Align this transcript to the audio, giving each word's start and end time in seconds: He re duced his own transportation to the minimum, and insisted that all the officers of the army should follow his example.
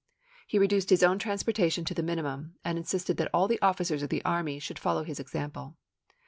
He 0.47 0.57
re 0.57 0.65
duced 0.65 0.89
his 0.89 1.03
own 1.03 1.19
transportation 1.19 1.85
to 1.85 1.93
the 1.93 2.01
minimum, 2.01 2.55
and 2.65 2.75
insisted 2.75 3.17
that 3.17 3.29
all 3.31 3.47
the 3.47 3.61
officers 3.61 4.01
of 4.01 4.09
the 4.09 4.25
army 4.25 4.57
should 4.57 4.79
follow 4.79 5.03
his 5.03 5.19
example. 5.19 5.77